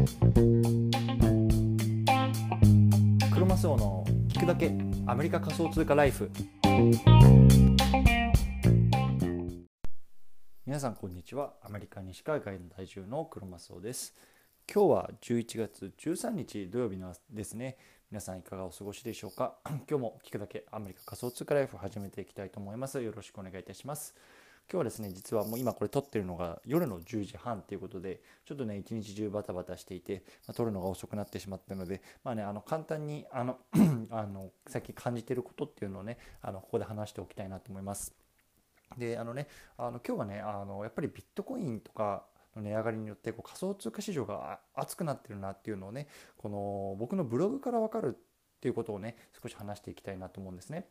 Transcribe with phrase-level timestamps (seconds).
[0.00, 0.06] ク
[3.38, 4.72] ロマスオの聞くだけ
[5.06, 6.30] アメリカ仮想通貨ライフ。
[10.64, 11.52] 皆さんこんにちは。
[11.62, 14.14] アメリカ西海岸の在住のクロマスオです。
[14.72, 17.76] 今日は11月13日土曜日のですね。
[18.10, 19.58] 皆さんいかがお過ごしでしょうか。
[19.66, 23.02] 今日も聞くだけアメリカ仮想通貨ライフ始めていきたいと思います。
[23.02, 24.14] よろしくお願いいたします。
[24.70, 33.58] 今日はですね実はもう今これ撮ってるのが夜の10時半ということでちょっとね一日中バタバタしていて、まあ、撮るのが遅くなってしまったのでまあねあの簡単にあの
[34.12, 38.14] あの最近感じてることっていうのをねあのここで話しておきたいなと思います
[38.96, 46.06] であのねあの今日はねあのやっぱりビットコインとかの値上がりによってこう仮想通貨市場が熱くなってるなっていうのをね
[46.36, 50.86] この僕のブログから分かるっていうことをね少し話していきたいなと思うんですね。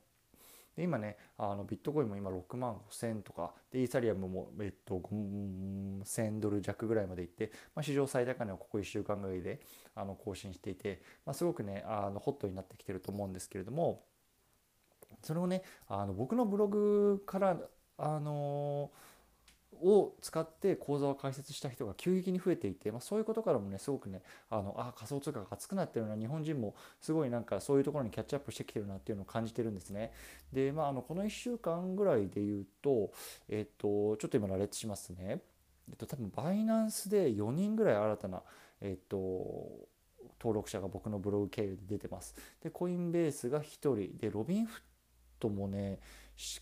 [0.79, 9.59] で今ねあのビットコインも今6万5000とかでイーサリアムも、えっと、1000ドル弱ぐらいまでいって、まあ、史上最高値をここ1週間ぐらいで
[9.93, 14.05] あの更新していて、まあ、すごくねあのホットになってきてると思うんですけれども
[15.21, 17.57] それをねあの僕のブログから
[17.97, 19.18] あのー
[19.89, 30.11] を使って口座を開設した人が急激に増えていて、まあ、そういうことからもねすごくねあのあ仮想通貨が熱くなってるな日本人もすごいなんかそういうところにキャッチアップしてきてるなっていうのを感じてるんですね。
[30.53, 33.11] でまああのこの1週間ぐらいで言うと
[33.47, 35.41] えっとちょっと今羅列しますね。
[35.89, 38.41] えっと多分バイナンスで4人ぐらい新たな
[38.81, 39.89] えっと
[40.39, 42.35] 登録者が僕のブログ経由で出てます。
[42.63, 43.63] で、コインベースが1
[43.95, 44.17] 人。
[44.17, 44.83] で、ロビンフッ
[45.39, 45.99] トもね、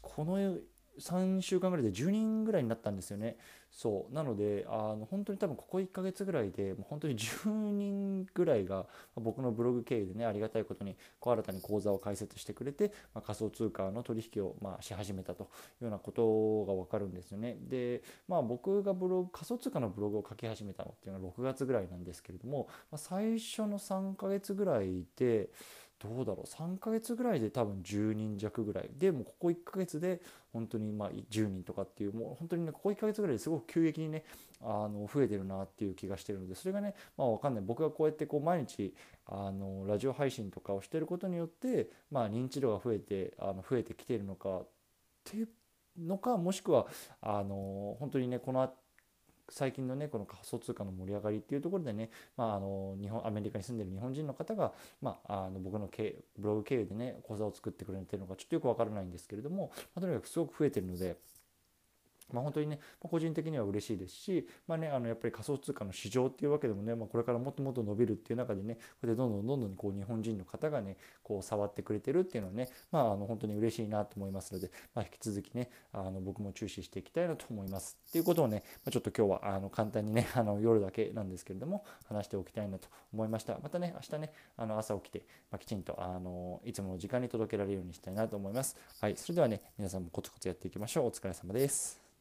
[0.01, 0.57] この
[0.99, 3.37] 3週間ぐらいで10人ぐらいになったんですよね。
[3.71, 15.45] そうなのであの本当に多分ここ1ヶ月ぐらいでもう本当に10人ぐらいが僕のブログ経由でねありがたいことにこう新たに口座を開設してくれて、まあ、仮想通貨の取引をまあし始めたとい
[15.81, 17.57] うようなことが分かるんですよね。
[17.61, 25.49] でまあ僕がブログ仮想通貨のブログを書き始めたのっていうのは6月ぐらいなんですけれども、まあ、最初の3ヶ月ぐらいで
[25.99, 26.45] どうだろう。
[26.45, 28.89] 3ヶ月ぐらいで多分10人弱ぐらい。
[28.97, 30.21] でもここ1ヶ月で
[30.53, 34.23] 本当にまあ10人とかっていうもう本当にねここ1ヶ月ぐらいですごく急激にね
[34.61, 37.63] あの増えてるなっていう気がしてるのでそれがねまあ分かんない。
[37.65, 38.93] 僕がこうやってこう毎日
[39.25, 44.67] あのラジオ配信とかをしてることによってまあ認知度が増えてあの増えてきてるのかっ
[45.23, 45.49] ていう
[45.99, 46.85] のかもしくは
[47.21, 48.71] あの本当にねこの
[49.49, 55.89] 最近のねこの仮想通貨の盛り上がりっていうところでね、まあ、あの日本アメリカに住んでる日本人の方が、まあ、あの僕の
[56.37, 61.17] ブログ経由でね講座を作ってくれてるのかちょっとよく分からないんですけれども、まあ、とにかくすごく増えてるので。
[62.33, 77.97] まあ、本当にね、個人的には嬉しいですし、まあね、あのやっぱり仮想通貨の市場っていうわけでもね、まあ、これからもっともっと伸びるっていう中でね、これでどんどんどんどんこう日本人の方がね、こう触ってくれてるっていうのはね、まあ、あの本当に嬉しいなと思いますので、まあ、引き続きね、あの僕も注視していきたいなと思います。
[78.09, 83.57] っていうことをね、まあ、ちょっと今日はあの簡単にね、 あの夜だけなんですけれども、話しておきたいなと思いました。
[83.61, 88.75] またね、明日ね、あの朝起きて、まあ、きちんとあのいつもの時間に届けられるようにしたいなと思います。
[88.99, 91.05] はい、それではね、皆さんもコツコツやっていきましょう。
[91.07, 92.16] お疲れ様です。